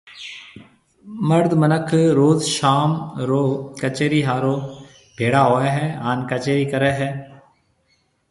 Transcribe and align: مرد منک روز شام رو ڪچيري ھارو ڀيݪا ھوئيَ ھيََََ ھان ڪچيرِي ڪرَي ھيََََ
مرد 1.29 1.53
منک 1.61 1.89
روز 2.19 2.41
شام 2.57 2.91
رو 3.29 3.43
ڪچيري 3.81 4.21
ھارو 4.27 4.55
ڀيݪا 5.17 5.41
ھوئيَ 5.49 5.69
ھيََََ 5.75 5.85
ھان 6.03 6.17
ڪچيرِي 6.29 6.65
ڪرَي 6.71 6.91
ھيََََ 6.99 7.09